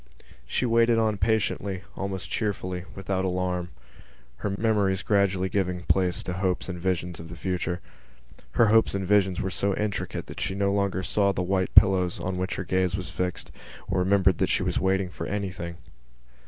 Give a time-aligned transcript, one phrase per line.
[0.47, 3.69] She waited on patiently, almost cheerfully, without alarm,
[4.37, 7.81] her memories gradually giving place to hopes and visions of the future.
[8.53, 12.19] Her hopes and visions were so intricate that she no longer saw the white pillows
[12.19, 13.51] on which her gaze was fixed
[13.87, 15.77] or remembered that she was waiting for anything.